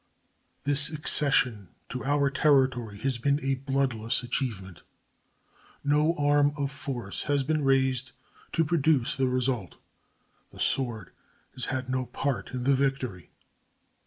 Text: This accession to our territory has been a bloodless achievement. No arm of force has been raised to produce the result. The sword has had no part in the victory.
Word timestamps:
This 0.63 0.89
accession 0.89 1.69
to 1.89 2.03
our 2.03 2.31
territory 2.31 2.97
has 3.01 3.19
been 3.19 3.39
a 3.43 3.53
bloodless 3.69 4.23
achievement. 4.23 4.81
No 5.83 6.15
arm 6.15 6.53
of 6.57 6.71
force 6.71 7.25
has 7.25 7.43
been 7.43 7.63
raised 7.63 8.11
to 8.53 8.65
produce 8.65 9.15
the 9.15 9.27
result. 9.27 9.75
The 10.49 10.59
sword 10.59 11.11
has 11.53 11.65
had 11.65 11.87
no 11.87 12.07
part 12.07 12.49
in 12.49 12.63
the 12.63 12.73
victory. 12.73 13.29